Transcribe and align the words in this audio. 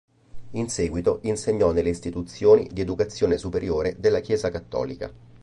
In 0.53 0.67
seguito 0.67 1.19
insegnò 1.25 1.71
nelle 1.71 1.89
istituzioni 1.91 2.67
di 2.71 2.81
educazione 2.81 3.37
superiore 3.37 3.97
della 3.99 4.19
Chiesa 4.19 4.49
cattolica. 4.49 5.13